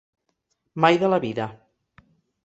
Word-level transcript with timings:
Mai 0.85 0.97
de 1.03 1.11
la 1.15 1.19
vida. 1.25 1.47